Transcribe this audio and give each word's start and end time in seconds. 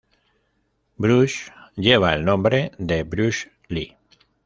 Bruce 0.97 1.51
lleva 1.75 2.15
el 2.15 2.25
nombre 2.25 2.71
de 2.79 3.03
Bruce 3.03 3.51
Lee. 3.67 3.95